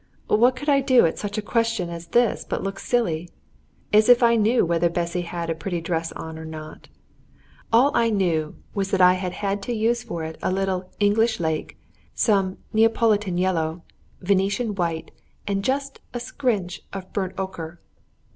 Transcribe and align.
What 0.27 0.55
could 0.55 0.67
I 0.67 0.81
do 0.81 1.05
at 1.05 1.19
such 1.19 1.37
a 1.37 1.43
question 1.43 1.91
as 1.91 2.07
this 2.07 2.43
but 2.43 2.63
look 2.63 2.79
silly? 2.79 3.29
As 3.93 4.09
if 4.09 4.23
I 4.23 4.35
knew 4.35 4.65
whether 4.65 4.89
Bessy 4.89 5.21
had 5.21 5.41
had 5.41 5.49
a 5.51 5.55
pretty 5.55 5.79
dress 5.79 6.11
on 6.13 6.39
or 6.39 6.43
not! 6.43 6.87
All 7.71 7.91
I 7.93 8.09
knew 8.09 8.55
was 8.73 8.89
that 8.89 8.99
I 8.99 9.13
had 9.13 9.33
had 9.45 9.61
to 9.61 9.73
use 9.75 10.01
for 10.01 10.23
it 10.23 10.39
a 10.41 10.51
little 10.51 10.89
"English 10.99 11.39
lake," 11.39 11.77
some 12.15 12.57
"Neapolitan 12.73 13.37
yellow," 13.37 13.83
"Venetian 14.21 14.73
white," 14.73 15.11
and 15.45 15.63
just 15.63 15.99
a 16.15 16.19
scrinch 16.19 16.81
of 16.91 17.13
"burnt 17.13 17.33
ochre." 17.37 17.79